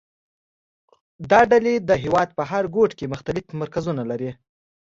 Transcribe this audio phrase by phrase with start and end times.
[1.29, 4.31] دا ډلې د هېواد په هر ګوټ کې مختلف مرکزونه لري